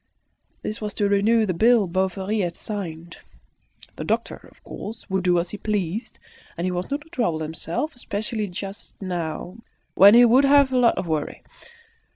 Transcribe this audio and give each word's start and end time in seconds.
This 0.63 0.81
was 0.81 0.95
to 0.95 1.07
renew 1.07 1.45
the 1.45 1.53
bill 1.53 1.85
Bovary 1.85 2.39
had 2.39 2.55
signed. 2.55 3.17
The 3.97 4.03
doctor, 4.03 4.47
of 4.51 4.63
course, 4.63 5.07
would 5.11 5.23
do 5.23 5.37
as 5.37 5.51
he 5.51 5.59
pleased; 5.59 6.17
he 6.57 6.71
was 6.71 6.89
not 6.89 7.01
to 7.01 7.09
trouble 7.09 7.41
himself, 7.41 7.93
especially 7.95 8.47
just 8.47 8.99
now, 8.99 9.57
when 9.93 10.15
he 10.15 10.25
would 10.25 10.43
have 10.45 10.71
a 10.71 10.77
lot 10.79 10.97
of 10.97 11.05
worry. 11.05 11.43